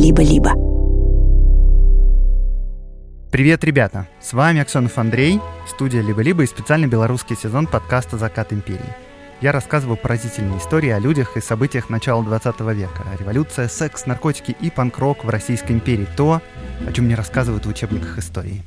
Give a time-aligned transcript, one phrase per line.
[0.00, 0.54] «Либо-либо».
[3.30, 4.08] Привет, ребята!
[4.18, 5.38] С вами Аксенов Андрей,
[5.68, 8.80] студия «Либо-либо» и специальный белорусский сезон подкаста «Закат империи».
[9.42, 13.04] Я рассказываю поразительные истории о людях и событиях начала 20 века.
[13.18, 16.08] Революция, секс, наркотики и панк-рок в Российской империи.
[16.16, 16.40] То,
[16.88, 18.62] о чем мне рассказывают в учебниках истории.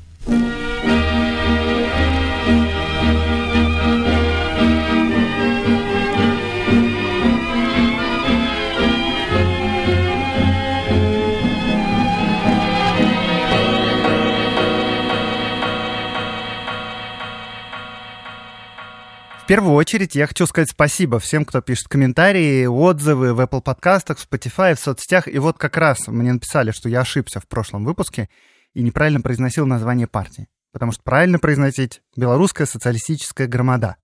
[19.53, 24.27] Первую очередь я хочу сказать спасибо всем, кто пишет комментарии, отзывы в Apple подкастах, в
[24.27, 25.27] Spotify, в соцсетях.
[25.27, 28.29] И вот как раз мне написали, что я ошибся в прошлом выпуске
[28.73, 30.47] и неправильно произносил название партии.
[30.71, 33.97] Потому что правильно произносить «Белорусская социалистическая громада».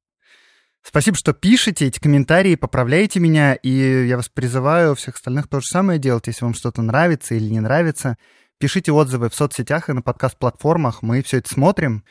[0.84, 5.66] Спасибо, что пишете эти комментарии, поправляете меня, и я вас призываю всех остальных то же
[5.66, 8.20] самое делать, если вам что-то нравится или не нравится.
[8.59, 12.03] Пишите отзывы в соцсетях и на подкаст-платформах, мы все это смотрим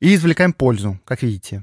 [0.00, 1.62] и извлекаем пользу, как видите.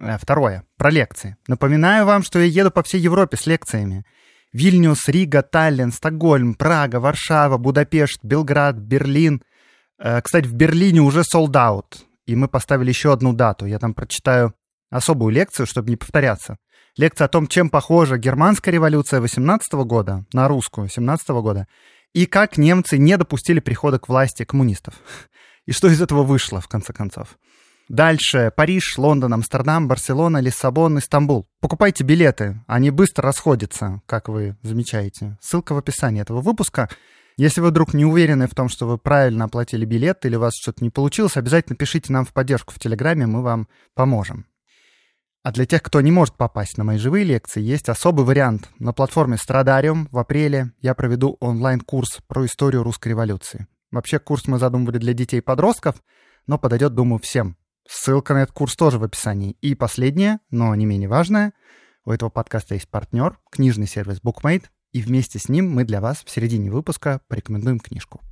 [0.00, 0.64] Э, второе.
[0.76, 1.36] Про лекции.
[1.48, 4.04] Напоминаю вам, что я еду по всей Европе с лекциями.
[4.52, 9.42] Вильнюс, Рига, Таллин, Стокгольм, Прага, Варшава, Будапешт, Белград, Берлин.
[9.98, 11.98] Э, кстати, в Берлине уже sold out.
[12.26, 13.66] И мы поставили еще одну дату.
[13.66, 14.54] Я там прочитаю
[14.90, 16.58] особую лекцию, чтобы не повторяться.
[16.96, 21.66] Лекция о том, чем похожа германская революция 18 года на русскую 17 года,
[22.12, 24.94] и как немцы не допустили прихода к власти коммунистов.
[25.66, 27.38] И что из этого вышло, в конце концов.
[27.88, 31.46] Дальше Париж, Лондон, Амстердам, Барселона, Лиссабон, Истамбул.
[31.60, 35.36] Покупайте билеты, они быстро расходятся, как вы замечаете.
[35.40, 36.88] Ссылка в описании этого выпуска.
[37.36, 40.54] Если вы вдруг не уверены в том, что вы правильно оплатили билет или у вас
[40.54, 44.46] что-то не получилось, обязательно пишите нам в поддержку в Телеграме, мы вам поможем.
[45.42, 48.68] А для тех, кто не может попасть на мои живые лекции, есть особый вариант.
[48.78, 53.66] На платформе Страдариум в апреле я проведу онлайн-курс про историю русской революции.
[53.90, 55.96] Вообще курс мы задумывали для детей и подростков,
[56.46, 57.56] но подойдет, думаю, всем.
[57.94, 59.54] Ссылка на этот курс тоже в описании.
[59.60, 61.52] И последнее, но не менее важное,
[62.06, 66.24] у этого подкаста есть партнер, книжный сервис BookMate, и вместе с ним мы для вас
[66.24, 68.22] в середине выпуска порекомендуем книжку.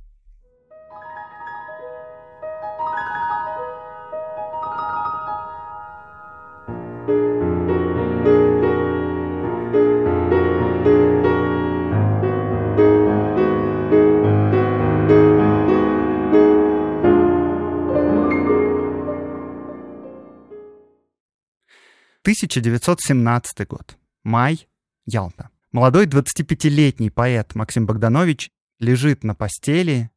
[22.51, 23.97] 1917 год.
[24.23, 24.67] Май.
[25.05, 25.49] Ялта.
[25.71, 30.11] Молодой 25-летний поэт Максим Богданович лежит на постели,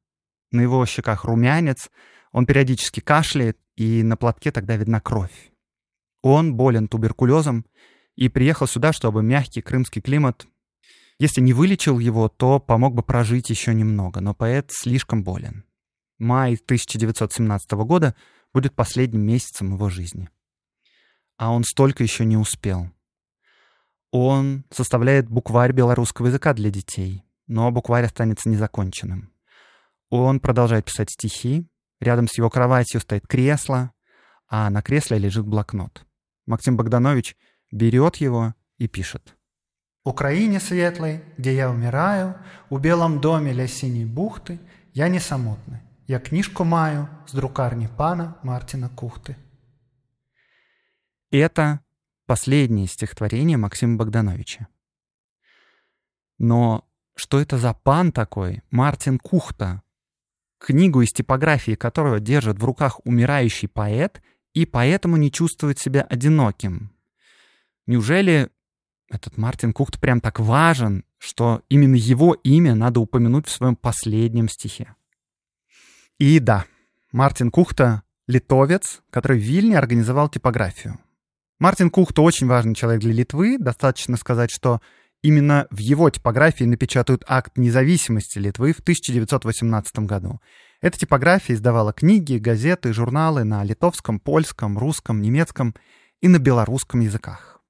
[0.50, 1.90] на его щеках румянец,
[2.32, 5.52] он периодически кашляет, и на платке тогда видна кровь.
[6.22, 7.66] Он болен туберкулезом
[8.16, 10.44] и приехал сюда, чтобы мягкий крымский климат,
[11.20, 15.64] если не вылечил его, то помог бы прожить еще немного, но поэт слишком болен.
[16.18, 18.16] Май 1917 года
[18.52, 20.28] будет последним месяцем его жизни
[21.36, 22.90] а он столько еще не успел.
[24.10, 29.32] Он составляет букварь белорусского языка для детей, но букварь останется незаконченным.
[30.10, 31.66] Он продолжает писать стихи,
[32.00, 33.92] рядом с его кроватью стоит кресло,
[34.48, 36.06] а на кресле лежит блокнот.
[36.46, 37.36] Максим Богданович
[37.72, 39.36] берет его и пишет.
[40.04, 42.36] «Украине светлой, где я умираю,
[42.70, 44.60] у белом доме ля синей бухты,
[44.92, 45.80] я не самотный.
[46.06, 49.36] Я книжку маю с друкарни пана Мартина Кухты.
[51.36, 51.80] Это
[52.26, 54.68] последнее стихотворение Максима Богдановича.
[56.38, 59.82] Но что это за пан такой, Мартин Кухта,
[60.58, 66.92] книгу из типографии которого держит в руках умирающий поэт и поэтому не чувствует себя одиноким?
[67.86, 68.48] Неужели
[69.10, 74.48] этот Мартин Кухт прям так важен, что именно его имя надо упомянуть в своем последнем
[74.48, 74.94] стихе?
[76.18, 76.64] И да,
[77.10, 81.00] Мартин Кухта— литовец, который в Вильне организовал типографию.
[81.60, 83.58] Мартин Кухто очень важный человек для Литвы.
[83.58, 84.80] Достаточно сказать, что
[85.22, 90.40] именно в его типографии напечатают акт независимости Литвы в 1918 году.
[90.80, 95.74] Эта типография издавала книги, газеты, журналы на литовском, польском, русском, немецком
[96.20, 97.62] и на белорусском языках.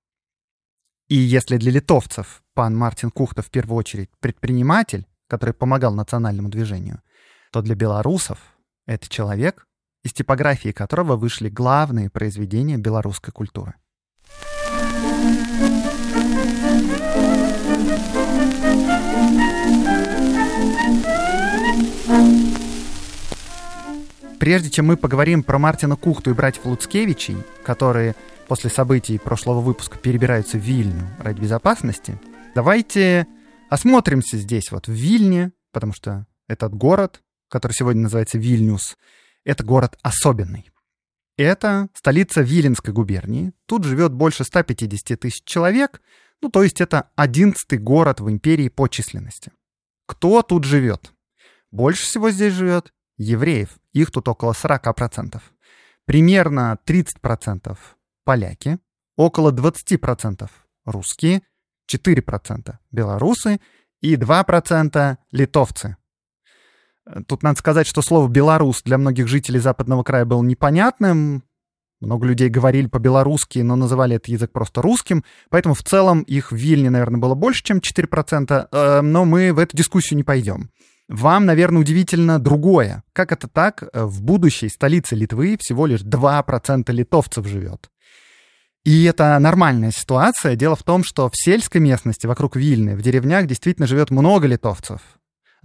[1.08, 7.02] И если для литовцев пан Мартин Кухта в первую очередь предприниматель, который помогал национальному движению,
[7.52, 8.38] то для белорусов
[8.86, 9.66] это человек,
[10.04, 13.74] из типографии которого вышли главные произведения белорусской культуры.
[24.38, 28.14] Прежде чем мы поговорим про Мартина Кухту и братьев Луцкевичей, которые
[28.46, 32.20] после событий прошлого выпуска перебираются в Вильню ради безопасности,
[32.54, 33.26] давайте
[33.70, 38.98] осмотримся здесь, вот в Вильне, потому что этот город, который сегодня называется Вильнюс,
[39.44, 40.70] это город особенный.
[41.36, 43.52] Это столица Виленской губернии.
[43.66, 46.00] Тут живет больше 150 тысяч человек,
[46.40, 49.52] ну то есть это одиннадцатый город в империи по численности.
[50.06, 51.12] Кто тут живет?
[51.70, 53.78] Больше всего здесь живет евреев.
[53.92, 55.40] Их тут около 40%.
[56.04, 57.76] Примерно 30%
[58.24, 58.78] поляки,
[59.16, 60.50] около 20%
[60.84, 61.42] русские,
[61.90, 63.60] 4% белорусы
[64.00, 65.96] и 2% литовцы.
[67.26, 71.44] Тут надо сказать, что слово «белорус» для многих жителей западного края было непонятным.
[72.00, 75.24] Много людей говорили по-белорусски, но называли этот язык просто русским.
[75.50, 78.68] Поэтому в целом их в Вильне, наверное, было больше, чем 4%.
[78.70, 80.70] Э, но мы в эту дискуссию не пойдем.
[81.08, 83.04] Вам, наверное, удивительно другое.
[83.12, 83.84] Как это так?
[83.92, 87.90] В будущей столице Литвы всего лишь 2% литовцев живет.
[88.84, 90.56] И это нормальная ситуация.
[90.56, 95.00] Дело в том, что в сельской местности вокруг Вильны, в деревнях действительно живет много литовцев.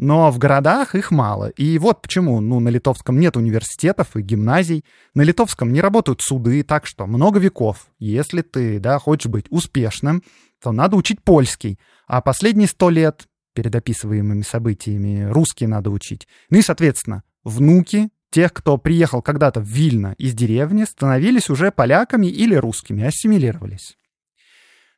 [0.01, 1.49] Но в городах их мало.
[1.49, 2.39] И вот почему.
[2.39, 4.85] Ну, на литовском нет университетов и гимназий.
[5.13, 7.87] На литовском не работают суды, так что много веков.
[7.99, 10.23] Если ты, да, хочешь быть успешным,
[10.63, 11.77] то надо учить польский.
[12.07, 16.29] А последние сто лет перед описываемыми событиями русский надо учить.
[16.49, 22.27] Ну и, соответственно, внуки тех, кто приехал когда-то в Вильно из деревни, становились уже поляками
[22.27, 23.97] или русскими, ассимилировались.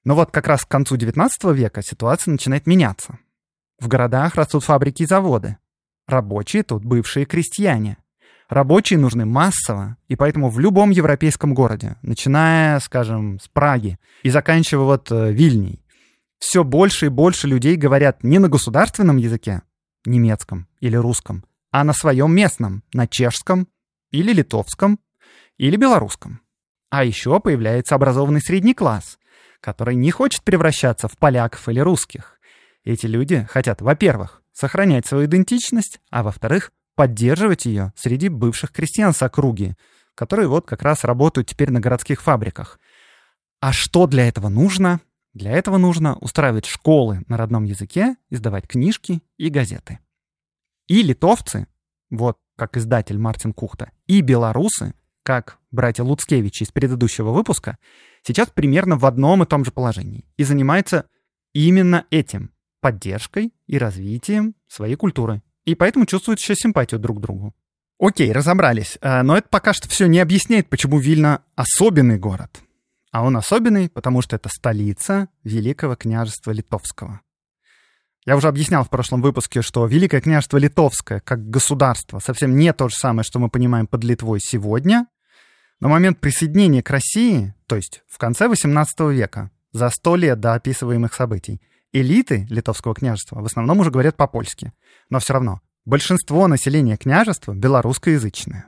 [0.04, 3.18] Но вот как раз к концу XIX века ситуация начинает меняться.
[3.82, 5.58] В городах растут фабрики и заводы.
[6.08, 7.98] Рабочие тут бывшие крестьяне.
[8.48, 14.86] Рабочие нужны массово, и поэтому в любом европейском городе, начиная, скажем, с Праги и заканчивая
[14.86, 15.84] вот э, Вильней,
[16.38, 19.64] все больше и больше людей говорят не на государственном языке,
[20.06, 23.68] немецком или русском, а на своем местном, на чешском
[24.12, 25.00] или литовском
[25.58, 26.42] или белорусском.
[26.92, 29.18] А еще появляется образованный средний класс,
[29.60, 32.31] который не хочет превращаться в поляков или русских.
[32.84, 39.22] Эти люди хотят, во-первых, сохранять свою идентичность, а во-вторых, поддерживать ее среди бывших крестьян с
[39.22, 39.76] округи,
[40.16, 42.80] которые вот как раз работают теперь на городских фабриках.
[43.60, 45.00] А что для этого нужно?
[45.34, 50.00] Для этого нужно устраивать школы на родном языке, издавать книжки и газеты.
[50.88, 51.68] И литовцы,
[52.10, 54.94] вот как издатель Мартин Кухта, и белорусы,
[55.24, 57.78] как братья Луцкевичи из предыдущего выпуска,
[58.24, 61.06] сейчас примерно в одном и том же положении и занимаются
[61.54, 62.52] именно этим—
[62.82, 65.42] поддержкой и развитием своей культуры.
[65.66, 67.54] И поэтому чувствуют еще симпатию друг к другу.
[68.00, 68.98] Окей, разобрались.
[69.02, 72.60] Э, но это пока что все не объясняет, почему Вильна особенный город.
[73.12, 77.22] А он особенный, потому что это столица Великого княжества Литовского.
[78.26, 82.88] Я уже объяснял в прошлом выпуске, что Великое княжество Литовское как государство совсем не то
[82.88, 85.08] же самое, что мы понимаем под Литвой сегодня.
[85.80, 90.54] Но момент присоединения к России, то есть в конце XVIII века, за сто лет до
[90.54, 91.62] описываемых событий,
[91.94, 94.74] элиты литовского княжества в основном уже говорят по-польски.
[95.10, 98.68] Но все равно, большинство населения княжества белорусскоязычное.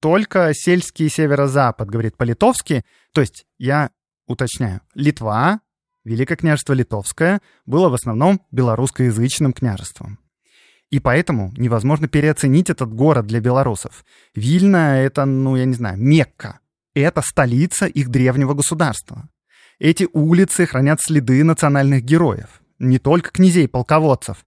[0.00, 3.90] Только сельский северо-запад говорит по-литовски, то есть я
[4.26, 5.60] уточняю, Литва,
[6.04, 10.18] Великое княжество Литовское было в основном белорусскоязычным княжеством.
[10.90, 14.04] И поэтому невозможно переоценить этот город для белорусов.
[14.34, 16.60] Вильна— это, ну, я не знаю, Мекка.
[16.94, 19.28] Это столица их древнего государства.
[19.78, 22.60] Эти улицы хранят следы национальных героев.
[22.78, 24.44] Не только князей, полководцев.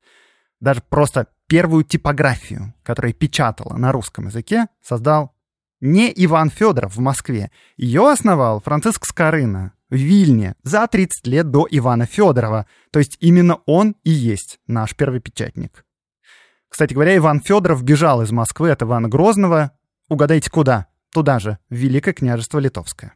[0.59, 5.33] Даже просто первую типографию, которая печатала на русском языке, создал
[5.79, 7.51] не Иван Федоров в Москве.
[7.77, 12.65] Ее основал Франциск Скорына, в Вильне за 30 лет до Ивана Федорова.
[12.91, 15.85] То есть именно он и есть наш первый печатник.
[16.69, 19.71] Кстати говоря, Иван Федоров бежал из Москвы от Ивана Грозного.
[20.09, 20.87] Угадайте, куда?
[21.13, 23.13] Туда же, в Великое княжество Литовское.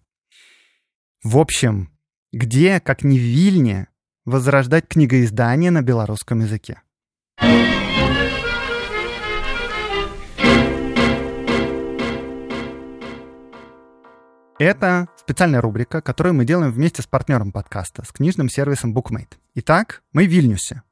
[1.23, 1.91] В общем,
[2.31, 3.87] где, как не в Вильне,
[4.23, 6.81] возрождать книгоиздание на белорусском языке?
[14.57, 19.33] Это специальная рубрика, которую мы делаем вместе с партнером подкаста, с книжным сервисом BookMate.
[19.55, 20.83] Итак, мы в Вильнюсе.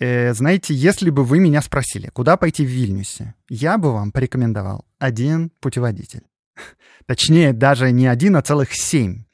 [0.00, 4.84] Э, знаете, если бы вы меня спросили, куда пойти в Вильнюсе, я бы вам порекомендовал
[4.98, 6.24] один путеводитель.
[7.06, 9.25] Точнее, даже не один, а целых семь.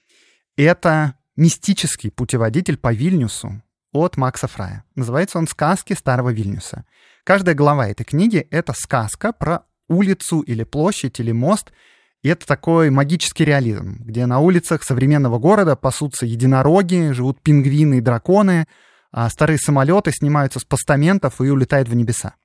[0.63, 3.61] Это мистический путеводитель по Вильнюсу
[3.93, 4.85] от Макса Фрая.
[4.95, 6.85] Называется он «Сказки старого Вильнюса».
[7.25, 11.73] Каждая глава этой книги— это сказка про улицу или площадь или мост—
[12.23, 18.01] и это такой магический реализм, где на улицах современного города пасутся единороги, живут пингвины и
[18.01, 18.69] драконы,
[19.11, 22.37] а старые самолеты снимаются с постаментов и улетают в небеса.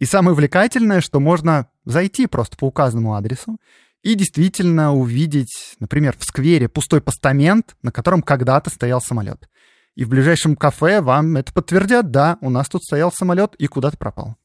[0.00, 3.60] И самое увлекательное, что можно зайти просто по указанному адресу
[4.02, 9.48] и действительно увидеть, например, в сквере пустой постамент, на котором когда-то стоял самолет.
[9.94, 13.96] И в ближайшем кафе вам это подтвердят, да, у нас тут стоял самолет и куда-то
[13.96, 14.36] пропал.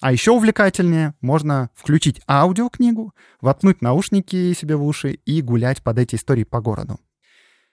[0.00, 6.14] А еще увлекательнее, можно включить аудиокнигу, воткнуть наушники себе в уши и гулять под эти
[6.16, 6.98] истории по городу.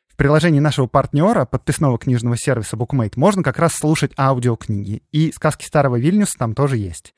[0.07, 5.03] В приложении нашего партнера, подписного книжного сервиса BookMate, можно как раз слушать аудиокниги.
[5.11, 7.13] И сказки старого Вильнюса там тоже есть.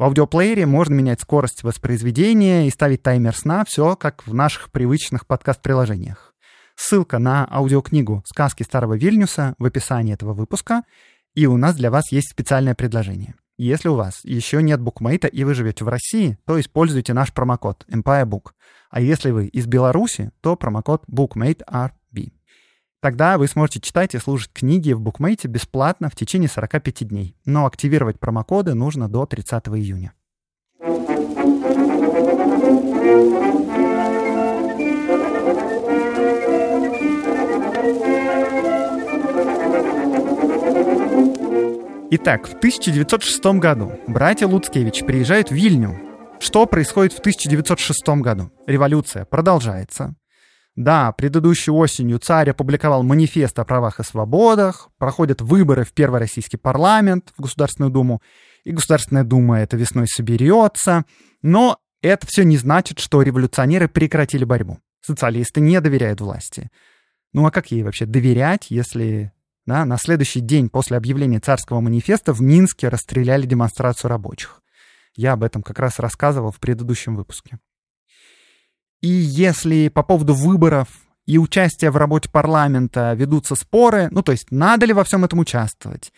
[0.00, 5.26] В аудиоплеере можно менять скорость воспроизведения и ставить таймер сна, все как в наших привычных
[5.26, 6.32] подкаст-приложениях.
[6.74, 10.84] Ссылка на аудиокнигу «Сказки старого Вильнюса» в описании этого выпуска,
[11.34, 13.34] и у нас для вас есть специальное предложение.
[13.58, 17.84] Если у вас еще нет букмейта и вы живете в России, то используйте наш промокод
[17.90, 18.52] EmpireBook.
[18.88, 21.90] А если вы из Беларуси, то промокод BookmateRB.
[23.00, 27.34] Тогда вы сможете читать и слушать книги в букмейте бесплатно в течение 45 дней.
[27.46, 30.12] Но активировать промокоды нужно до 30 июня.
[42.12, 45.98] Итак, в 1906 году братья Луцкевич приезжают в Вильню.
[46.38, 48.50] Что происходит в 1906 году?
[48.66, 50.16] Революция продолжается.
[50.76, 56.56] Да, предыдущей осенью царь опубликовал манифест о правах и свободах, проходят выборы в Первый российский
[56.56, 58.22] парламент, в Государственную Думу,
[58.64, 61.04] и Государственная Дума это весной соберется,
[61.42, 64.78] но это все не значит, что революционеры прекратили борьбу.
[65.00, 66.70] Социалисты не доверяют власти.
[67.32, 69.32] Ну а как ей вообще доверять, если
[69.66, 74.62] да, на следующий день после объявления царского манифеста в Минске расстреляли демонстрацию рабочих?
[75.14, 77.58] Я об этом как раз рассказывал в предыдущем выпуске.
[79.02, 80.88] И если по поводу выборов
[81.26, 85.38] и участия в работе парламента ведутся споры, ну то есть надо ли во всем этом
[85.38, 86.12] участвовать,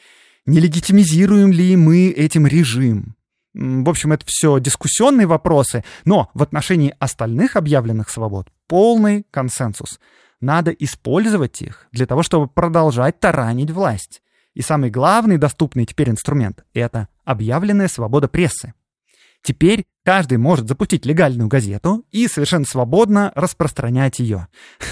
[0.47, 3.17] не легитимизируем ли мы этим режим,
[3.55, 10.01] в общем, это все дискуссионные вопросы, но в отношении остальных объявленных свобод полный консенсус.
[10.41, 14.23] Надо использовать их для того, чтобы продолжать таранить власть.
[14.55, 18.75] И самый главный доступный теперь инструмент— это объявленная свобода прессы.
[19.43, 24.49] Теперь каждый может запустить легальную газету и совершенно свободно распространять ее.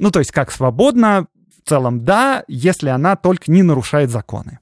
[0.00, 1.26] Ну, то есть как свободно,
[1.64, 4.60] в целом да, если она только не нарушает законы.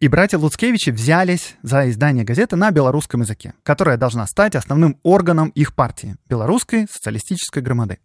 [0.00, 5.50] И братья Луцкевичи взялись за издание газеты на белорусском языке, которая должна стать основным органом
[5.50, 8.00] их партии— белорусской социалистической громады.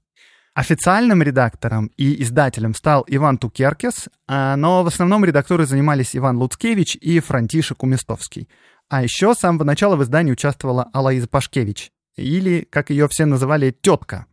[0.54, 6.96] Официальным редактором и издателем стал Иван Тукеркес, а, но в основном редакторы занимались Иван Луцкевич
[6.96, 8.48] и Франтишек Уместовский.
[8.90, 13.72] А еще с самого начала в издании участвовала Алаиза Пашкевич, или, как ее все называли,
[13.72, 14.26] тетка.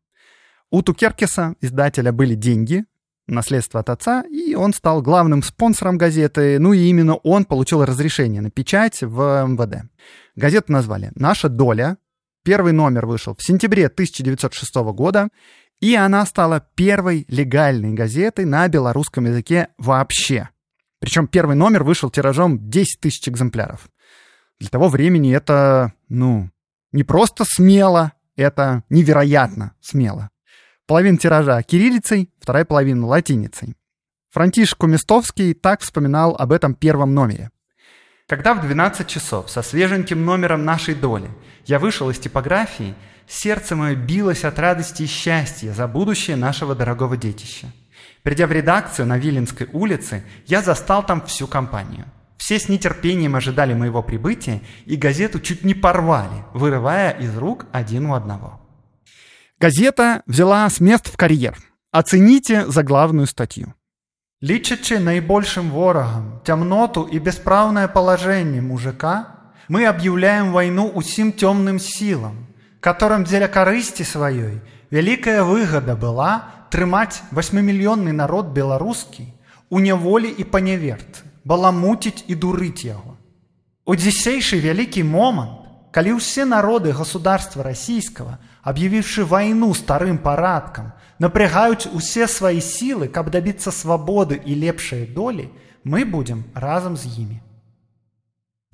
[0.70, 2.84] У Тукеркеса, издателя, были деньги,
[3.26, 8.40] наследство от отца, и он стал главным спонсором газеты, ну и именно он получил разрешение
[8.40, 9.88] на печать в МВД.
[10.36, 11.98] Газету назвали «Наша доля».
[12.44, 15.28] Первый номер вышел в сентябре 1906 года,
[15.80, 20.50] и она стала первой легальной газетой на белорусском языке вообще.
[21.00, 23.88] Причем первый номер вышел тиражом 10 тысяч экземпляров.
[24.64, 26.48] Для того времени это, ну,
[26.90, 30.30] не просто смело, это невероятно смело.
[30.86, 33.76] Половина тиража кириллицей, вторая половина латиницей.
[34.30, 37.50] Франтишек Куместовский так вспоминал об этом первом номере.
[38.26, 41.28] Когда в 12 часов со свеженьким номером нашей доли
[41.66, 42.94] я вышел из типографии,
[43.26, 47.66] сердце мое билось от радости и счастья за будущее нашего дорогого детища.
[48.22, 52.06] Придя в редакцию на Виленской улице, я застал там всю компанию.
[52.37, 58.05] Все с нетерпением ожидали моего прибытия, и газету чуть не порвали, вырывая из рук один
[58.05, 58.61] у одного.
[59.59, 61.57] Газета взяла с мест в карьер.
[61.91, 63.73] Оцените заглавную статью.
[64.41, 69.35] Лічачи наибольшим ворогом темноту и бесправное положение мужика,
[69.67, 72.47] мы объявляем войну усім темным силам,
[72.79, 79.33] которым для корысти своей великая выгода была трымать восьмимиллионный народ белорусский
[79.69, 83.17] у неволі и поневерцы баламуціць і дурыць яго.
[83.85, 92.27] У дзісейшы вялікі момант, калі ўсе народы государства расійскага, аб'явіўшы вайну старым парадкам, напрягаюць усе
[92.27, 95.49] свае сілы, каб дабіцца свабоды і лепшай долі,
[95.83, 97.41] мы будзем разам з імі.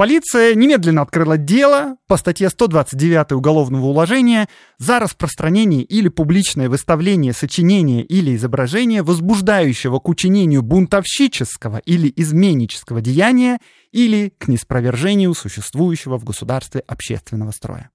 [0.01, 8.03] Полиция немедленно открыла дело по статье 129 Уголовного уложения за распространение или публичное выставление сочинения
[8.03, 13.59] или изображения, возбуждающего к учинению бунтовщического или изменнического деяния
[13.93, 17.91] или к неспровержению существующего в государстве общественного строя.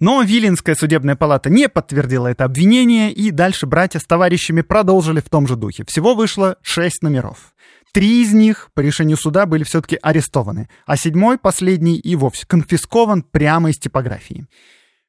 [0.00, 5.30] Но Виленская судебная палата не подтвердила это обвинение, и дальше братья с товарищами продолжили в
[5.30, 5.84] том же духе.
[5.86, 7.54] Всего вышло шесть номеров.
[7.92, 13.22] Три из них по решению суда были все-таки арестованы, а седьмой, последний, и вовсе конфискован
[13.22, 14.46] прямо из типографии.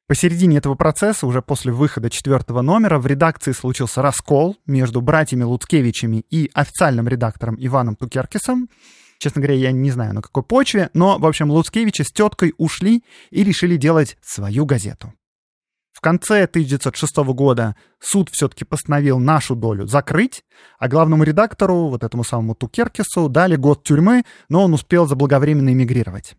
[0.06, 6.24] Посередине этого процесса, уже после выхода четвертого номера, в редакции случился раскол между братьями Луцкевичами
[6.30, 8.70] и официальным редактором Иваном Тукеркисом.
[9.18, 13.04] Честно говоря, я не знаю, на какой почве, но, в общем, Луцкевичи с теткой ушли
[13.30, 15.12] и решили делать свою газету.
[15.98, 20.44] В конце 1906 года суд все-таки постановил нашу долю закрыть,
[20.78, 26.36] а главному редактору, вот этому самому Тукеркису, дали год тюрьмы, но он успел заблаговременно эмигрировать.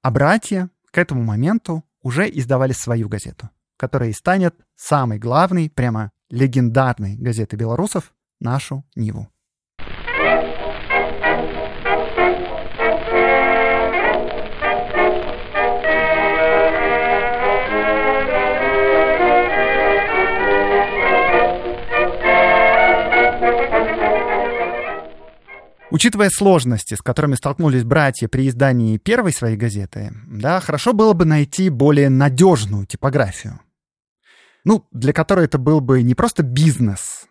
[0.00, 6.10] А братья к этому моменту уже издавали свою газету, которая и станет самой главной, прямо
[6.30, 9.28] легендарной газетой белорусов «Нашу Ниву».
[25.90, 31.24] Учитывая сложности, с которыми столкнулись братья при издании первой своей газеты, да, хорошо было бы
[31.24, 33.60] найти более надежную типографию.
[34.64, 37.26] Ну, для которой это был бы не просто бизнес,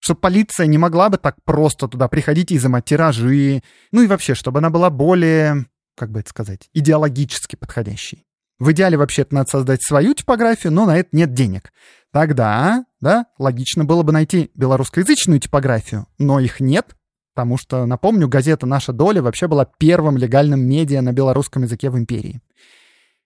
[0.00, 4.34] чтобы полиция не могла бы так просто туда приходить и изымать тиражи, ну и вообще,
[4.34, 8.26] чтобы она была более, как бы это сказать, идеологически подходящей.
[8.58, 11.72] В идеале вообще это надо создать свою типографию, но на это нет денег.
[12.12, 16.96] Тогда, да, логично было бы найти белорусскоязычную типографию, но их нет,
[17.34, 21.98] Потому что, напомню, газета «Наша доля» вообще была первым легальным медиа на белорусском языке в
[21.98, 22.40] империи.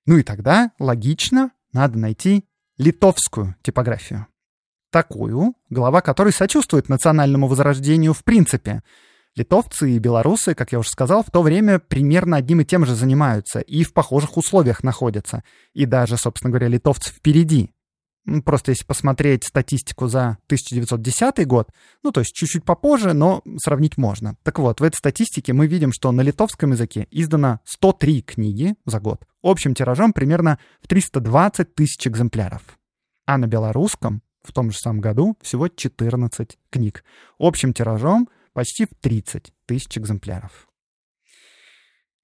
[0.06, 2.46] Ну и тогда, логично, надо найти
[2.78, 4.26] литовскую типографию.
[4.90, 8.82] Такую, глава которой сочувствует национальному возрождению в принципе.
[9.36, 12.94] Литовцы и белорусы, как я уже сказал, в то время примерно одним и тем же
[12.94, 15.44] занимаются и в похожих условиях находятся.
[15.74, 17.74] И даже, собственно говоря, литовцы впереди.
[18.44, 21.70] Просто если посмотреть статистику за 1910 год,
[22.02, 24.36] ну, то есть чуть-чуть попозже, но сравнить можно.
[24.42, 29.00] Так вот, в этой статистике мы видим, что на литовском языке издано 103 книги за
[29.00, 29.26] год.
[29.42, 32.62] Общим тиражом примерно в 320 тысяч экземпляров.
[33.26, 37.04] А на белорусском в том же самом году всего 14 книг.
[37.38, 40.68] Общим тиражом почти в 30 тысяч экземпляров.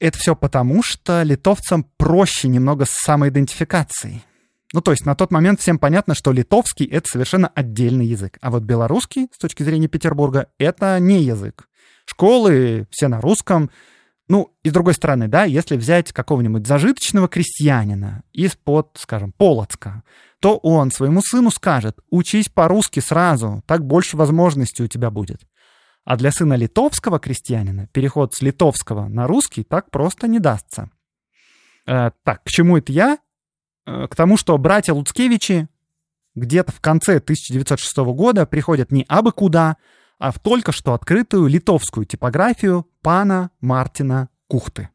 [0.01, 4.23] Это все потому, что литовцам проще немного с самоидентификацией.
[4.75, 8.39] Ну, то есть на тот момент всем понятно, что литовский— это совершенно отдельный язык.
[8.41, 11.69] А вот белорусский, с точки зрения Петербурга, это не язык.
[12.07, 13.71] Школы все на русском.
[14.27, 20.03] Ну, и с другой стороны, да, если взять какого-нибудь зажиточного крестьянина из-под, скажем, Полоцка,
[20.41, 25.43] то он своему сыну скажет, учись по-русски сразу, так больше возможностей у тебя будет.
[26.05, 30.91] А для сына литовского крестьянина переход с литовского на русский так просто не дастся.
[31.87, 33.19] Э, так, к чему это я?
[33.87, 35.69] Э, к тому, что братья Луцкевичи
[36.35, 39.77] где-то в конце 1906 года приходят не абы куда,
[40.19, 44.89] а в только что открытую литовскую типографию пана Мартина Кухты.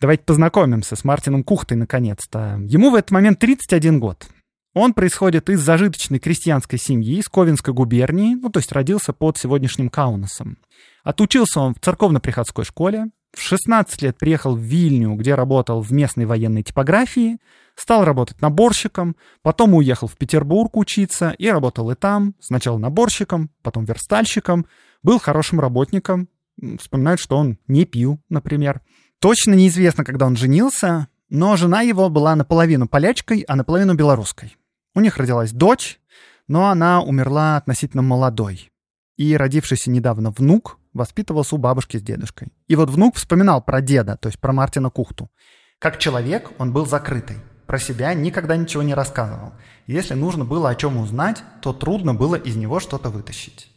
[0.00, 2.60] Давайте познакомимся с Мартином Кухтой наконец-то.
[2.62, 4.28] Ему в этот момент 31 год.
[4.74, 9.88] Он происходит из зажиточной крестьянской семьи из Ковенской губернии, ну то есть родился под сегодняшним
[9.88, 10.58] Каунасом.
[11.02, 16.24] Отучился он в церковно-приходской школе, в 16 лет приехал в Вильню, где работал в местной
[16.24, 17.38] военной типографии,
[17.74, 23.84] стал работать наборщиком, потом уехал в Петербург учиться и работал и там, сначала наборщиком, потом
[23.84, 24.66] верстальщиком,
[25.02, 26.28] был хорошим работником,
[26.80, 28.80] вспоминают, что он не пил, например.
[29.20, 34.56] Точно неизвестно, когда он женился, но жена его была наполовину полячкой, а наполовину белорусской.
[34.94, 36.00] У них родилась дочь,
[36.48, 38.70] но она умерла относительно молодой.
[39.16, 42.48] И родившийся недавно внук воспитывался у бабушки с дедушкой.
[42.66, 45.30] И вот внук вспоминал про деда, то есть про Мартина Кухту.
[45.78, 47.36] Как человек он был закрытый.
[47.66, 49.52] Про себя никогда ничего не рассказывал.
[49.86, 53.70] Если нужно было о чем узнать, то трудно было из него что-то вытащить.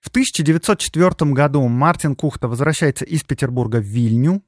[0.00, 4.42] В 1904 году Мартин Кухта возвращается из Петербурга в Вильню.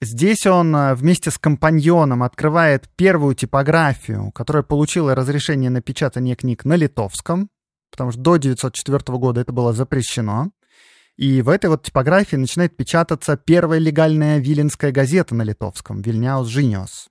[0.00, 6.64] Здесь он э, вместе с компаньоном открывает первую типографию, которая получила разрешение на печатание книг
[6.64, 7.50] на литовском
[7.94, 10.50] потому что до 1904 года это было запрещено.
[11.16, 17.06] И в этой вот типографии начинает печататься первая легальная виленская газета на литовском «Вильняус Жиниос».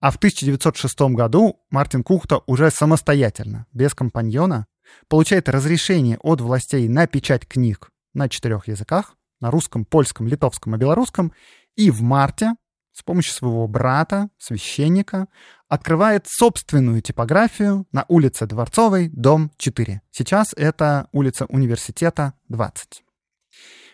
[0.00, 4.66] А в 1906 году Мартин Кухта уже самостоятельно, без компаньона,
[5.08, 10.78] получает разрешение от властей на печать книг на четырех языках, на русском, польском, литовском и
[10.78, 11.32] белорусском,
[11.74, 12.54] и в марте
[12.98, 15.28] с помощью своего брата, священника,
[15.68, 20.02] открывает собственную типографию на улице Дворцовой, дом 4.
[20.10, 23.04] Сейчас это улица Университета, 20.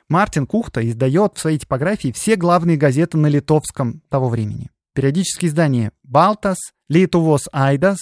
[0.09, 4.71] Мартин Кухта издает в своей типографии все главные газеты на литовском того времени.
[4.95, 6.57] Периодические издания «Балтас»,
[6.89, 7.99] «Литувос Айдас»,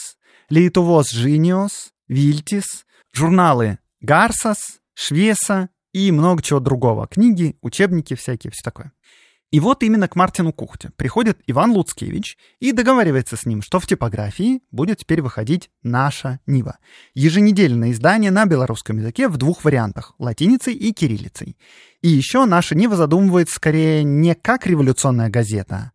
[0.50, 7.08] «Литувос Жиниос», «Вильтис», журналы «Гарсас», «Швеса» и много чего другого.
[7.08, 8.92] Книги, учебники всякие, все такое.
[9.52, 13.86] И вот именно к Мартину Кухте приходит Иван Луцкевич и договаривается с ним, что в
[13.86, 16.78] типографии будет теперь выходить «Наша Нива».
[17.12, 21.58] Еженедельное издание на белорусском языке в двух вариантах— латиницей и кириллицей.
[22.00, 25.92] И еще «Наша Нива» задумывается скорее не как революционная газета,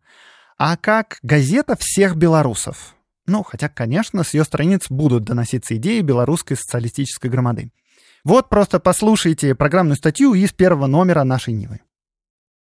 [0.56, 2.94] а как газета всех белорусов.
[3.26, 7.72] Ну, хотя, конечно, с ее страниц будут доноситься идеи белорусской социалистической громады.
[8.22, 11.80] Вот просто послушайте программную статью из первого номера «Нашей Нивы».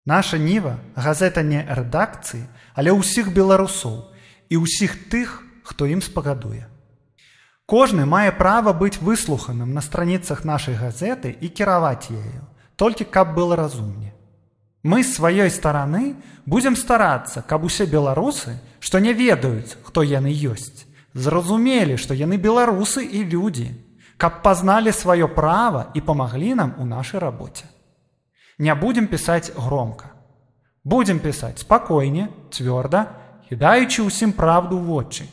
[0.08, 2.48] Наша ніва газета не рэдакцыі,
[2.80, 4.08] але ўсіх беларусоў
[4.48, 6.64] і ўсіх тых, хто ім спагадуе.
[7.68, 12.48] Кожны мае права быць выслуханым на страніцах нашай газеты і кіраваць ею,
[12.80, 14.16] толькі каб было разумне.
[14.80, 16.16] Мы з сваёй стараны
[16.48, 23.04] будзем старацца, каб усе беларусы, што не ведаюць, хто яны ёсць, зразумелі, што яны беларусы
[23.04, 23.76] і людзі,
[24.16, 27.68] каб пазналі сваё права і памаглі нам у нашай рабоце.
[28.59, 30.11] Не будем пісаць громко.
[30.85, 33.07] Будем пісаць спакойне, цвёрда,
[33.49, 35.25] кідаючы ўсім правду ў вочы.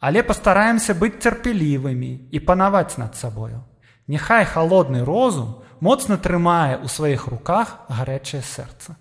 [0.00, 3.64] Але пастараемся быць цярпелівымі і панаваць над сабою.
[4.06, 8.96] Няхай холодны розум моцна трымае ў сваіх руках гарячее сэрца.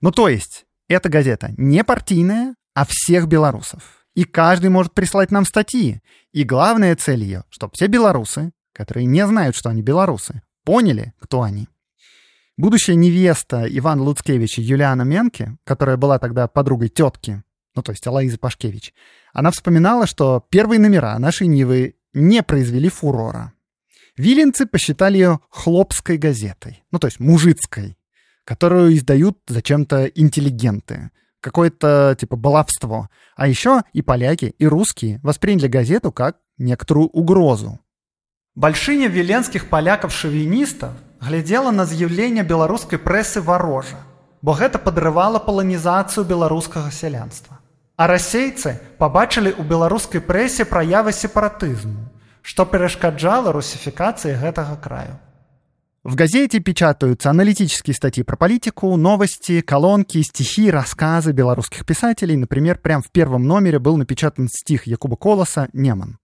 [0.00, 4.06] Ну то есть, эта газета не партийная, а всех белорусов.
[4.14, 6.00] И каждый может прислать нам статьи.
[6.32, 11.42] И главная цель ее, чтобы все белорусы, которые не знают, что они белорусы, поняли, кто
[11.42, 11.68] они.
[12.56, 17.42] Будущая невеста Ивана Луцкевича Юлиана Менке, которая была тогда подругой тетки,
[17.74, 18.94] ну то есть Алаизы Пашкевич,
[19.32, 23.52] она вспоминала, что первые номера нашей Нивы не произвели фурора.
[24.16, 27.96] Виленцы посчитали ее хлопской газетой, ну то есть мужицкой,
[28.44, 33.08] которую издают зачем-то интеллигенты, какое-то типа баловство.
[33.36, 37.78] А еще и поляки, и русские восприняли газету как некоторую угрозу.
[38.58, 40.90] Большиня віленскіх палякаў-шавіністаў
[41.22, 43.98] глядзела на з'яўленне беларускай прэсы варожа,
[44.42, 47.58] бо гэта падрывала паланізацыю беларускага сялянства.
[47.96, 52.06] А расейцы пабачылі ў беларускай прэсе праявы сепаратызму,
[52.42, 55.18] што перашкаджала русификации гэтага краю.
[56.04, 62.36] В газете печатаются аналитические статьи про политику, новости, колонки, стихи, рассказы белорусских писателей.
[62.36, 66.18] Например, прямо в первом номере был напечатан стих Якуба Колоса «Неман».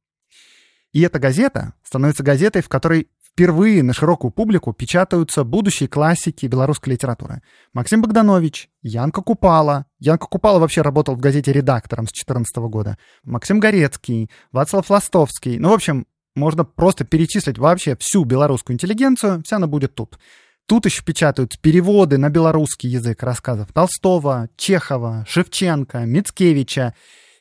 [0.93, 3.09] И эта газета становится газетой, в которой
[3.40, 7.42] впервые на широкую публику печатаются будущие классики белорусской литературы.
[7.72, 9.86] Максим Богданович, Янка Купала.
[9.98, 12.98] Янка Купала вообще работал в газете редактором с 2014 года.
[13.24, 15.58] Максим Горецкий, Вацлав Ластовский.
[15.58, 20.20] Ну, в общем, можно просто перечислить вообще всю белорусскую интеллигенцию, вся она будет тут.
[20.66, 26.94] Тут еще печатают переводы на белорусский язык рассказов Толстого, Чехова, Шевченко, Мицкевича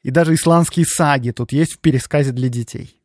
[0.05, 2.98] и даже исландские саги тут есть в пересказе для детей.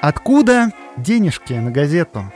[0.00, 2.32] Откуда денежки на газету?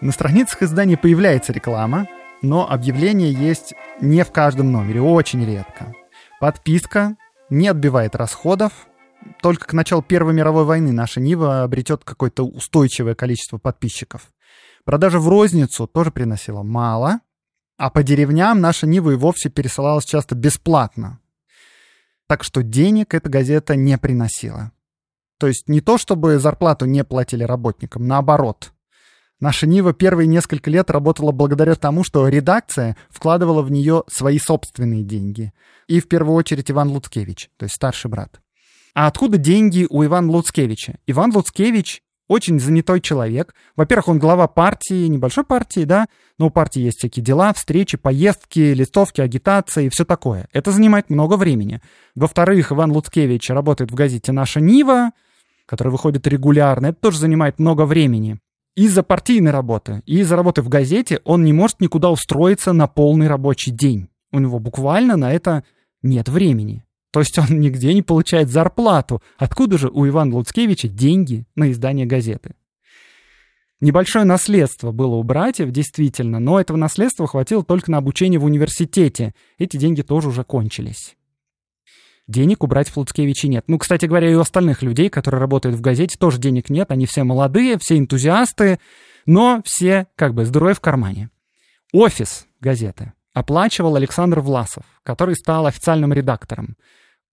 [0.00, 2.08] На страницах издания появляется реклама,
[2.40, 5.92] но объявление есть не в каждом номере, очень редко.
[6.40, 7.16] Подписка
[7.50, 8.72] не отбивает расходов.
[9.42, 14.32] Только к началу Первой мировой войны наша Нива обретет какое-то устойчивое количество подписчиков.
[14.84, 17.20] Продажа в розницу тоже приносила мало,
[17.76, 21.20] а по деревням наша Нива и вовсе пересылалась часто бесплатно.
[22.26, 24.72] Так что денег эта газета не приносила.
[25.38, 28.72] То есть не то, чтобы зарплату не платили работникам, наоборот.
[29.40, 35.04] Наша Нива первые несколько лет работала благодаря тому, что редакция вкладывала в нее свои собственные
[35.04, 35.52] деньги.
[35.86, 38.40] И в первую очередь Иван Луцкевич, то есть старший брат.
[38.94, 40.98] А откуда деньги у Ивана Луцкевича?
[41.06, 43.54] Иван Луцкевич очень занятой человек.
[43.76, 48.58] Во-первых, он глава партии, небольшой партии, да, но у партии есть всякие дела, встречи, поездки,
[48.58, 50.48] листовки, агитация и все такое.
[50.52, 51.80] Это занимает много времени.
[52.14, 55.12] Во-вторых, Иван Луцкевич работает в газете «Наша Нива»,
[55.68, 58.38] который выходит регулярно, это тоже занимает много времени.
[58.74, 63.28] Из-за партийной работы и из-за работы в газете он не может никуда устроиться на полный
[63.28, 64.08] рабочий день.
[64.32, 65.64] У него буквально на это
[66.02, 66.84] нет времени.
[67.12, 69.22] То есть он нигде не получает зарплату.
[69.36, 72.54] Откуда же у Ивана Луцкевича деньги на издание газеты?
[73.80, 79.34] Небольшое наследство было у братьев, действительно, но этого наследства хватило только на обучение в университете.
[79.58, 81.17] Эти деньги тоже уже кончились
[82.28, 83.64] денег у братьев Луцкевичей нет.
[83.66, 86.92] Ну, кстати говоря, и у остальных людей, которые работают в газете, тоже денег нет.
[86.92, 88.78] Они все молодые, все энтузиасты,
[89.26, 91.30] но все как бы здоровье в кармане.
[91.92, 96.76] Офис газеты оплачивал Александр Власов, который стал официальным редактором.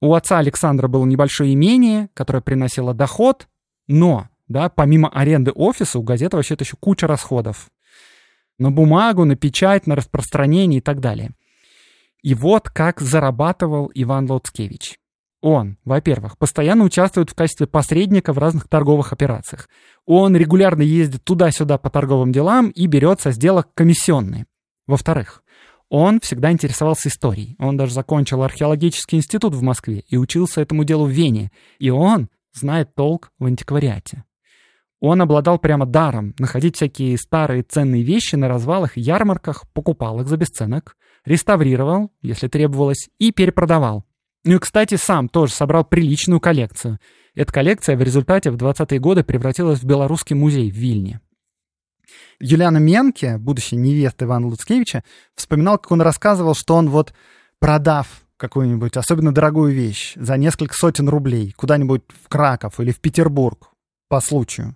[0.01, 3.47] У отца Александра было небольшое имение, которое приносило доход,
[3.87, 7.69] но, да, помимо аренды офиса, у газеты вообще-то еще куча расходов.
[8.57, 11.31] На бумагу, на печать, на распространение и так далее.
[12.25, 14.97] И вот как зарабатывал Иван Лоцкевич.
[15.41, 19.69] Он, во-первых, постоянно участвует в качестве посредника в разных торговых операциях.
[20.07, 24.47] Он регулярно ездит туда-сюда по торговым делам и берет со сделок комиссионные.
[24.87, 25.43] Во-вторых,
[25.89, 27.55] он всегда интересовался историей.
[27.59, 31.51] Он даже закончил археологический институт в Москве и учился этому делу в Вене.
[31.77, 34.23] И он знает толк в антиквариате.
[34.99, 40.27] Он обладал прямо даром находить всякие старые ценные вещи на развалах и ярмарках, покупал их
[40.27, 44.05] за бесценок, реставрировал, если требовалось, и перепродавал.
[44.43, 46.99] Ну и, кстати, сам тоже собрал приличную коллекцию.
[47.33, 51.19] Эта коллекция в результате в 20-е годы превратилась в Белорусский музей в Вильне.
[52.39, 55.03] Юлиана Менке, будущая невеста Ивана Луцкевича,
[55.35, 57.13] вспоминал, как он рассказывал, что он вот
[57.59, 58.07] продав
[58.37, 63.71] какую-нибудь особенно дорогую вещь за несколько сотен рублей куда-нибудь в Краков или в Петербург
[64.07, 64.75] по случаю,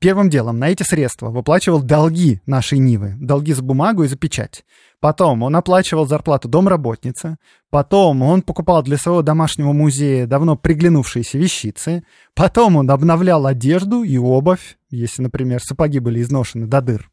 [0.00, 4.64] Первым делом на эти средства выплачивал долги нашей Нивы, долги за бумагу и за печать.
[5.00, 7.36] Потом он оплачивал зарплату домработницы.
[7.70, 12.04] Потом он покупал для своего домашнего музея давно приглянувшиеся вещицы.
[12.34, 17.10] Потом он обновлял одежду и обувь, если, например, сапоги были изношены до дыр.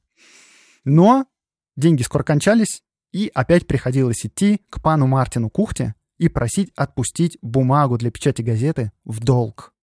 [0.84, 1.26] Но
[1.76, 7.98] деньги скоро кончались, и опять приходилось идти к пану Мартину Кухте и просить отпустить бумагу
[7.98, 9.74] для печати газеты в долг.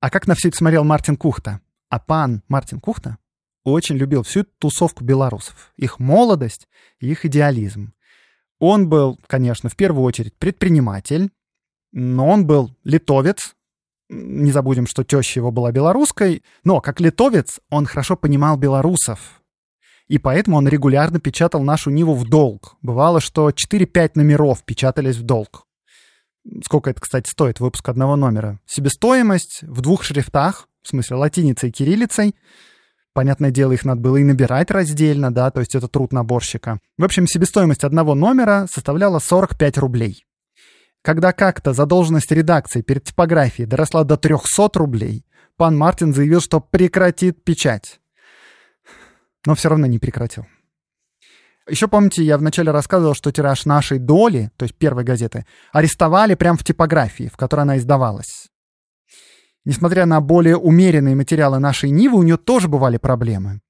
[0.00, 1.60] А как на все это смотрел Мартин Кухта?
[1.88, 3.18] А пан Мартин Кухта
[3.64, 6.68] очень любил всю тусовку белорусов, их молодость
[7.00, 7.92] и их идеализм.
[8.60, 11.30] Он был, конечно, в первую очередь предприниматель,
[11.92, 13.54] но он был литовец.
[14.08, 19.42] Не забудем, что теща его была белорусской, но как литовец он хорошо понимал белорусов.
[20.06, 22.76] И поэтому он регулярно печатал нашу Ниву в долг.
[22.80, 25.67] Бывало, что 4-5 номеров печатались в долг.
[26.64, 28.60] Сколько это, кстати, стоит выпуск одного номера?
[28.66, 32.34] Себестоимость в двух шрифтах, в смысле латиницей и кириллицей.
[33.12, 36.78] Понятное дело, их надо было и набирать раздельно, да, то есть это труд наборщика.
[36.96, 40.24] В общем, себестоимость одного номера составляла 45 рублей.
[41.02, 45.24] Когда как-то задолженность редакции перед типографией доросла до 300 рублей,
[45.56, 48.00] пан Мартин заявил, что прекратит печать.
[49.46, 50.46] Но все равно не прекратил.
[51.68, 56.56] Еще помните, я вначале рассказывал, что тираж нашей доли, то есть первой газеты, арестовали прямо
[56.56, 58.48] в типографии, в которой она издавалась.
[59.64, 63.60] Несмотря на более умеренные материалы нашей Нивы, у нее тоже бывали проблемы.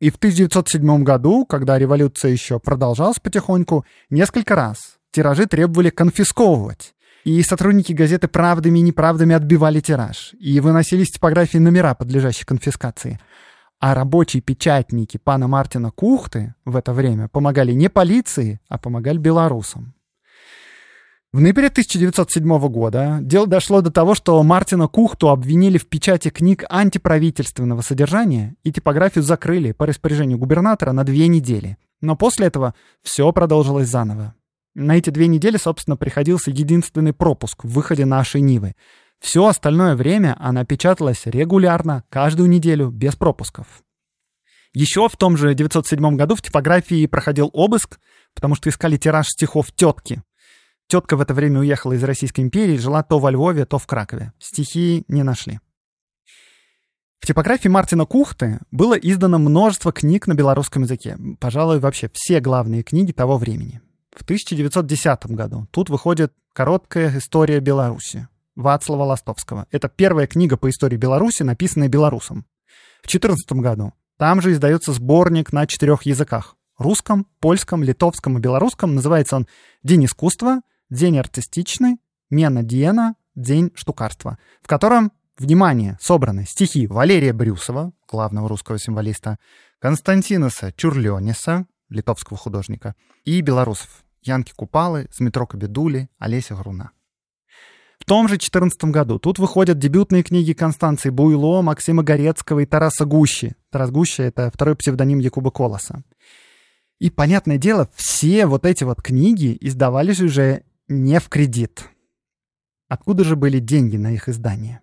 [0.00, 6.94] И в 1907 году, когда революция еще продолжалась потихоньку, несколько раз тиражи требовали конфисковывать.
[7.24, 10.34] И сотрудники газеты правдами и неправдами отбивали тираж.
[10.38, 13.18] И выносили из типографии номера, подлежащие конфискации.
[13.78, 19.94] А рабочие печатники пана Мартина Кухты в это время помогали не полиции, а помогали белорусам.
[21.32, 26.64] В ноябре 1907 года дело дошло до того, что Мартина Кухту обвинили в печати книг
[26.70, 31.76] антиправительственного содержания и типографию закрыли по распоряжению губернатора на две недели.
[32.00, 34.34] Но после этого все продолжилось заново.
[34.74, 38.74] На эти две недели, собственно, приходился единственный пропуск в выходе нашей Нивы.
[39.26, 43.66] Все остальное время она печаталась регулярно, каждую неделю, без пропусков.
[44.72, 47.98] Еще в том же 907 году в типографии проходил обыск,
[48.36, 50.22] потому что искали тираж стихов тетки.
[50.86, 54.32] Тетка в это время уехала из Российской империи, жила то во Львове, то в Кракове.
[54.38, 55.58] Стихи не нашли.
[57.18, 61.18] В типографии Мартина Кухты было издано множество книг на белорусском языке.
[61.40, 63.80] Пожалуй, вообще все главные книги того времени.
[64.14, 68.28] В 1910 году тут выходит короткая история Беларуси.
[68.56, 69.66] Вацлава Ластовского.
[69.70, 72.46] Это первая книга по истории Беларуси, написанная белорусом.
[73.02, 76.56] В 2014 году там же издается сборник на четырех языках.
[76.78, 78.94] Русском, польском, литовском и белорусском.
[78.94, 79.46] Называется он
[79.82, 81.98] «День искусства», «День артистичный»,
[82.30, 89.38] «Мена Диена», «День штукарства», в котором, внимание, собраны стихи Валерия Брюсова, главного русского символиста,
[89.78, 96.90] Константиноса Чурлениса, литовского художника, и белорусов Янки Купалы, Змитро Кабедули, Олеся Груна.
[98.06, 103.56] Том же 2014 году тут выходят дебютные книги Констанции Буйло, Максима Горецкого и Тараса Гущи.
[103.70, 106.04] Тарас Гущи— это второй псевдоним Якуба Колоса.
[107.00, 111.90] И, понятное дело, все вот эти вот книги издавались уже не в кредит.
[112.88, 114.82] Откуда же были деньги на их издание?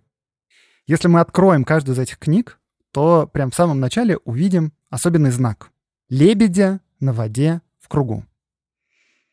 [0.85, 2.59] Если мы откроем каждую из этих книг,
[2.91, 5.71] то прям в самом начале увидим особенный знак.
[6.09, 8.25] Лебедя на воде в кругу.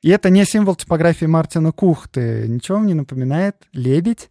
[0.03, 2.47] И это не символ типографии Мартина Кухты.
[2.49, 3.57] Ничего вам не напоминает?
[3.73, 4.31] Лебедь.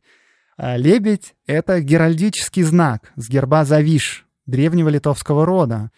[0.57, 5.91] А лебедь— это геральдический знак с герба Завиш, древнего литовского рода.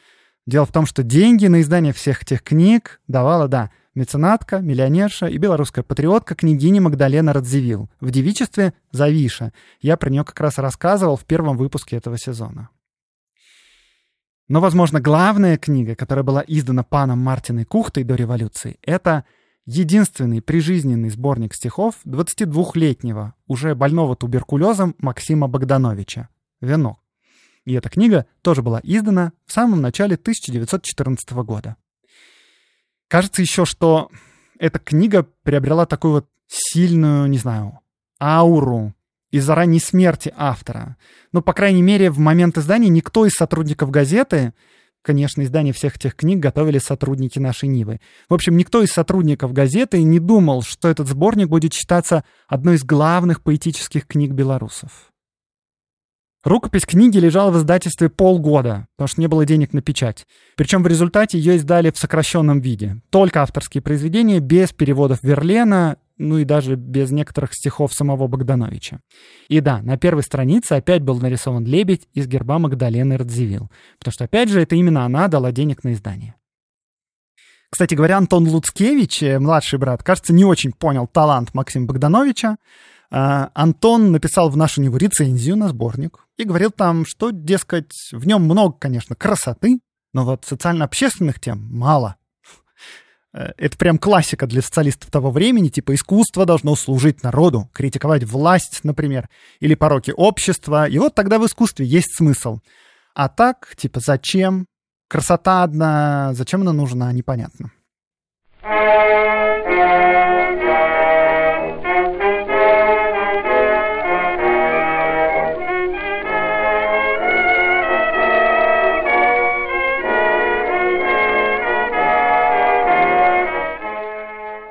[0.46, 5.38] Дело в том, что деньги на издание всех этих книг давала, да, меценатка, миллионерша и
[5.38, 9.54] белорусская патриотка княгиня Магдалена Радзивилл в девичестве Завиша.
[9.80, 12.70] Я про нее как раз рассказывал в первом выпуске этого сезона.
[14.48, 19.24] Но, возможно, главная книга, которая была издана паном Мартиной Кухтой до революции, это
[19.66, 26.30] единственный прижизненный сборник стихов 22-летнего, уже больного туберкулезом Максима Богдановича
[26.62, 27.00] «Венок».
[27.66, 31.76] И эта книга тоже была издана в самом начале 1914 года.
[33.08, 34.10] Кажется еще, что
[34.58, 37.80] эта книга приобрела такую вот сильную, не знаю,
[38.20, 38.94] ауру
[39.32, 40.98] из-за ранней смерти автора.
[41.32, 44.54] Ну, по крайней мере, в момент издания никто из сотрудников газеты
[45.04, 48.00] Конечно, издание всех этих книг готовили сотрудники нашей Нивы.
[48.30, 52.84] В общем, никто из сотрудников газеты не думал, что этот сборник будет считаться одной из
[52.84, 55.12] главных поэтических книг белорусов.
[56.44, 60.26] Рукопись книги лежала в издательстве полгода, потому что не было денег на печать.
[60.56, 62.98] Причем в результате ее издали в сокращенном виде.
[63.12, 69.00] Только авторские произведения, без переводов Верлена, ну и даже без некоторых стихов самого Богдановича.
[69.50, 74.26] И да, на первой странице опять был нарисован лебедь из герба Магдалены Радзивилл, потому что,
[74.26, 76.36] опять же, это именно она дала денег на издание.
[77.70, 82.58] Кстати говоря, Антон Луцкевич, э, младший брат, кажется, не очень понял талант Максима Богдановича,
[83.10, 88.26] а, Антон написал в нашу него рецензию на сборник и говорил там, что, дескать, в
[88.26, 89.80] нем много, конечно, красоты,
[90.14, 92.18] но вот социально-общественных тем мало.
[93.34, 98.82] Э, это прям классика для социалистов того времени, типа искусство должно служить народу, критиковать власть,
[98.84, 102.60] например, или пороки общества, и вот тогда в искусстве есть смысл.
[103.14, 104.66] А так, типа, зачем?
[105.10, 107.72] Красота одна, зачем она нужна, непонятно.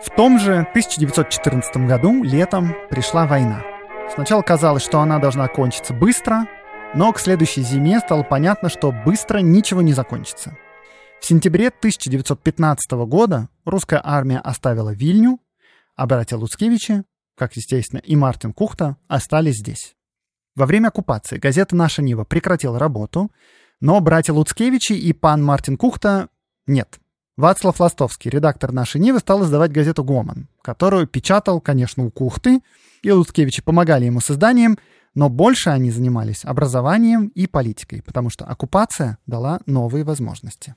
[0.02, 3.62] В том же 1914 году, летом, пришла война.
[4.14, 6.46] Сначала казалось, что она должна кончиться быстро,
[6.94, 10.56] но к следующей зиме стало понятно, что быстро ничего не закончится.
[11.20, 15.38] В сентябре 1915 года русская армия оставила Вильню,
[15.96, 17.04] а братья Луцкевичи,
[17.36, 19.96] как естественно и Мартин Кухта, остались здесь.
[20.56, 23.30] Во время оккупации газета «Наша Нива» прекратила работу,
[23.80, 26.30] но братья Луцкевичи и пан Мартин Кухта
[26.66, 26.98] нет,
[27.40, 32.61] Вацлав Ластовский, редактор нашей Нивы, стал издавать газету «Гомон», которую печатал, конечно, у Кухты,
[33.03, 34.79] и Луцкевичи помогали ему с изданием,
[35.14, 40.74] но больше они занимались образованием и политикой, потому что оккупация дала новые возможности.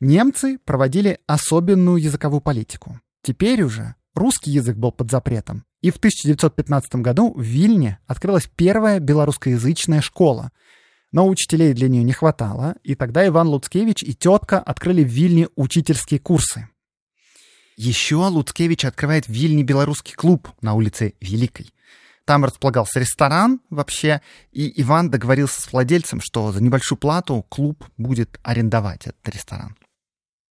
[0.00, 2.98] Немцы проводили особенную языковую политику.
[3.22, 5.64] Теперь уже русский язык был под запретом.
[5.82, 10.52] И в 1915 году в Вильне открылась первая белорусскоязычная школа—
[11.12, 15.48] но учителей для нее не хватало, и тогда Иван Луцкевич и тетка открыли в Вильне
[15.56, 16.68] учительские курсы.
[17.76, 21.72] Еще Луцкевич открывает в Вильне белорусский клуб на улице Великой.
[22.26, 24.20] Там располагался ресторан вообще,
[24.52, 29.76] и Иван договорился с владельцем, что за небольшую плату клуб будет арендовать этот ресторан.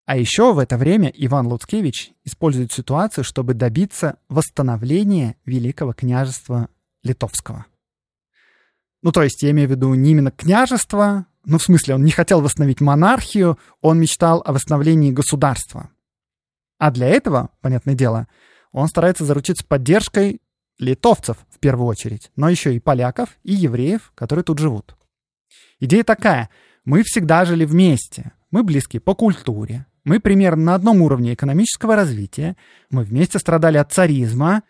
[0.06, 6.68] А еще в это время Иван Луцкевич использует ситуацию, чтобы добиться восстановления Великого княжества
[7.04, 7.68] Литовского.
[9.02, 12.12] Ну, то есть я имею в виду не именно княжество, ну, в смысле, он не
[12.12, 15.90] хотел восстановить монархию, он мечтал о восстановлении государства.
[16.78, 18.28] А для этого, понятное дело,
[18.72, 20.42] он старается заручиться поддержкой
[20.78, 24.96] литовцев в первую очередь, но еще и поляков, и евреев, которые тут живут.
[25.80, 26.50] Идея такая.
[26.86, 28.32] Мы всегда жили вместе.
[28.52, 29.86] Мы близки по культуре.
[30.04, 32.56] Мы примерно на одном уровне экономического развития.
[32.90, 34.64] Мы вместе страдали от царизма.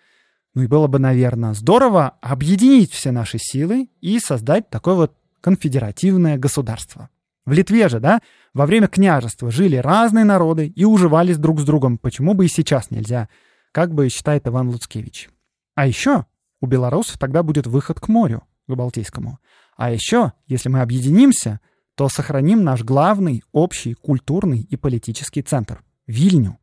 [0.53, 6.37] Ну и было бы, наверное, здорово объединить все наши силы и создать такое вот конфедеративное
[6.37, 7.09] государство.
[7.45, 8.21] В Литве же, да,
[8.53, 11.97] во время княжества жили разные народы и уживались друг с другом.
[11.97, 13.29] Почему бы и сейчас нельзя?
[13.71, 15.29] Как бы считает Иван Луцкевич.
[15.75, 16.25] А еще
[16.61, 19.39] у белорусов тогда будет выход к морю, к Балтийскому.
[19.77, 21.59] А еще, если мы объединимся,
[21.95, 26.57] то сохраним наш главный общий культурный и политический центр– Вильню.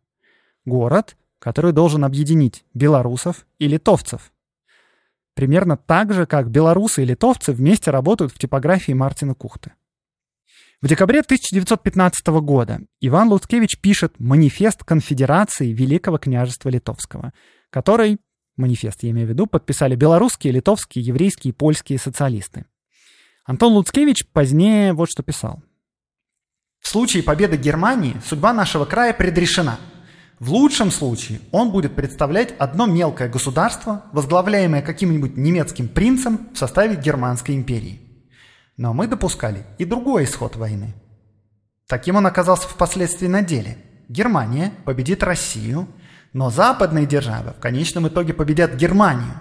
[0.65, 1.17] Город,
[1.47, 4.33] который должен объединить белорусов и литовцев.
[5.35, 9.73] Примерно так же, как белорусы и литовцы вместе работают в типографии Мартина Кухты.
[10.83, 17.33] В декабре 1915 года Иван Луцкевич пишет манифест Конфедерации Великого княжества Литовского,
[17.71, 18.19] который,
[18.57, 22.65] манифест я имею в виду, подписали белорусские, литовские, еврейские и польские социалисты.
[23.45, 25.63] Антон Луцкевич позднее вот что писал.
[26.81, 29.79] В случае победы Германии судьба нашего края предрешена–
[30.39, 36.97] в лучшем случае он будет представлять одно мелкое государство, возглавляемое каким-нибудь немецким принцем в составе
[36.97, 38.03] Германской империи.
[38.77, 40.95] Но мы допускали и другой исход войны.
[41.89, 43.79] Таким он оказался впоследствии на деле.
[44.09, 45.89] Германия победит Россию,
[46.35, 49.41] но западные державы в конечном итоге победят Германию.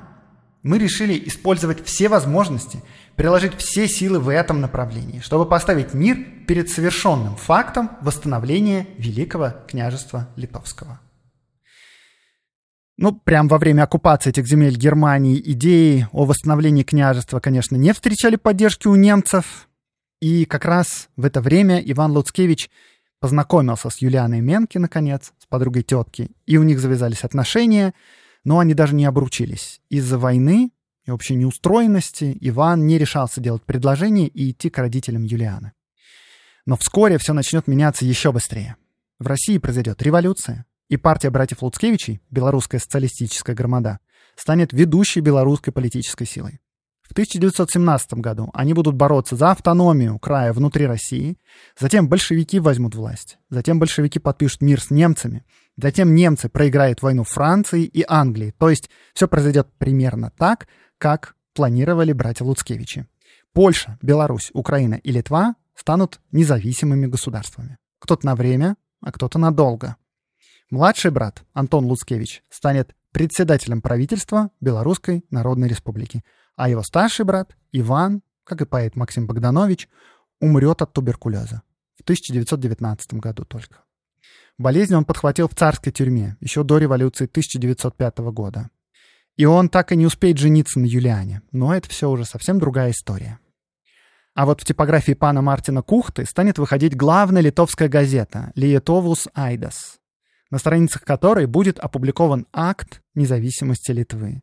[0.64, 2.82] Мы решили использовать все возможности,
[3.16, 10.30] приложить все силы в этом направлении, чтобы поставить мир перед совершенным фактом восстановления Великого княжества
[10.36, 11.00] Литовского.
[12.98, 18.38] Ну, прям во время оккупации этих земель Германии идеи о восстановлении княжества, конечно, не встречали
[18.38, 19.68] поддержки у немцев.
[20.22, 22.70] И как раз в это время Иван Луцкевич
[23.20, 27.94] познакомился с Юлианой Менки, наконец, с подругой тетки, и у них завязались отношения,
[28.46, 29.82] но они даже не обручились.
[29.90, 30.72] Из-за войны
[31.06, 35.74] и общей неустроенности Иван не решался делать предложение и идти к родителям Юлианы.
[36.66, 38.76] Но вскоре все начнет меняться еще быстрее.
[39.20, 44.00] В России произойдет революция, и партия братьев Луцкевичей, белорусская социалистическая громада,
[44.36, 46.60] станет ведущей белорусской политической силой.
[47.08, 51.38] В 1917 году они будут бороться за автономию края внутри России,
[51.80, 55.46] затем большевики возьмут власть, затем большевики подпишут мир с немцами,
[55.78, 60.68] затем немцы проиграют войну Франции и Англии, то есть все произойдет примерно так,
[61.06, 63.06] как планировали братья Луцкевичи.
[63.54, 67.78] Польша, Беларусь, Украина и Литва станут независимыми государствами.
[68.00, 69.98] Кто-то на время, а кто-то надолго.
[70.72, 76.24] Младший брат Антон Луцкевич станет председателем правительства Белорусской Народной Республики,
[76.56, 79.88] а его старший брат Иван, как и поэт Максим Богданович,
[80.42, 81.62] умрет от туберкулеза
[81.98, 83.84] в 1919 году только.
[84.58, 88.72] Болезнь он подхватил в царской тюрьме еще до революции 1905 года.
[89.38, 92.92] И он так и не успеет жениться на Юлиане, но это все уже совсем другая
[92.92, 93.40] история.
[94.34, 100.00] А вот в типографии пана Мартина Кухты станет выходить главная литовская газета «Лиетовус Айдас»,
[100.52, 104.42] на страницах которой будет опубликован акт независимости Литвы.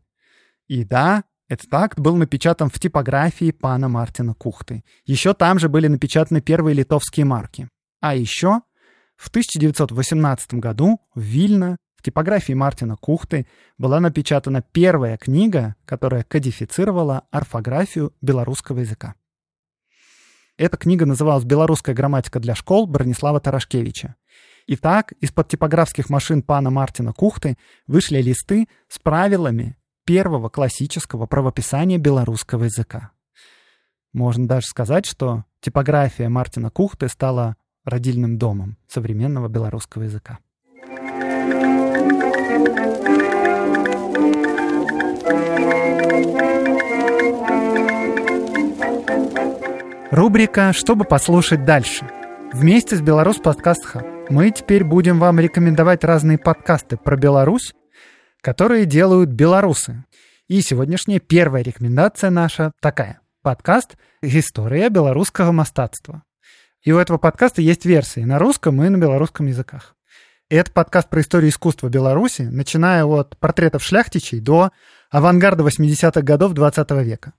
[0.67, 4.85] И да, этот акт был напечатан в типографии пана Мартина Кухты.
[5.05, 7.69] Еще там же были напечатаны первые литовские марки.
[8.01, 8.63] А еще
[9.17, 13.47] в 1918 году в Вильно в типографии Мартина Кухты
[13.79, 19.15] была напечатана первая книга, которая кодифицировала орфографию белорусского языка.
[20.57, 24.17] Эта книга называлась «Белорусская грамматика для школ» Бронислава Тарашкевича.
[24.67, 32.65] Итак, из-под типографских машин пана Мартина Кухты вышли листы с правилами первого классического правописания белорусского
[32.65, 33.13] языка.
[34.13, 40.41] Можно даже сказать, что типография Мартина Кухты стала родильным домом современного белорусского языка.
[50.13, 52.07] Рубрика «Чтобы послушать дальше».
[52.53, 57.73] Вместе с Беларусь Подкаст Хаб мы теперь будем вам рекомендовать разные подкасты про Беларусь,
[58.43, 60.05] которые делают белорусы.
[60.49, 63.21] И сегодняшняя первая рекомендация наша такая.
[63.41, 66.25] Подкаст «История белорусского мастатства».
[66.83, 69.97] И у этого подкаста есть версии на русском и на белорусском языках.
[70.51, 74.73] Это подкаст про историю искусства Беларуси, начиная от портретов шляхтичей до
[75.11, 77.33] авангарда 80-х годов 20 века.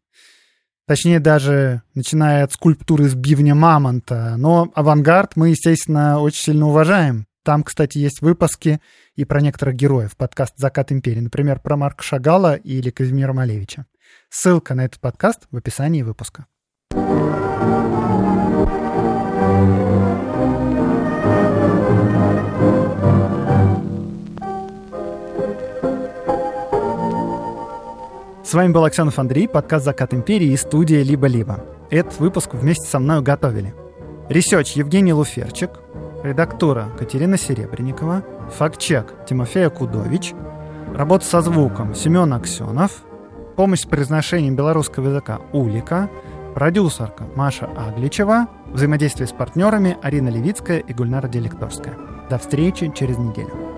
[0.86, 4.36] Точнее, даже начиная от скульптуры с бивня мамонта.
[4.38, 7.26] Но авангард мы, естественно, очень сильно уважаем.
[7.46, 8.82] Там, кстати, есть выпуски
[9.16, 10.18] и про некоторых героев.
[10.18, 11.22] Подкаст «Закат империи».
[11.22, 13.86] Например, про Марка Шагала или Казимира Малевича.
[14.30, 16.48] Ссылка на этот подкаст в описании выпуска.
[28.54, 31.66] С вами был Оксанов Андрей, подкаст «Закат империи» и студия «Либо-либо».
[31.90, 33.74] Этот выпуск вместе со мной готовили.
[34.30, 35.72] Research Евгений Луферчик,
[36.24, 38.24] редактора Катерина Серебренникова,
[38.56, 40.36] factcheck Тимофей Кудович,
[40.94, 43.02] работа со звуком Семен Аксенов,
[43.56, 46.12] помощь с произношением белорусского языка Улика,
[46.54, 51.98] продюсерка Маша Агличева, взаимодействие с партнерами Арина Левицкая и Гульнара Делекторская.
[52.30, 53.73] До встречи через неделю.